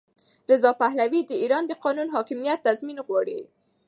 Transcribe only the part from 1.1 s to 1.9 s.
د ایران د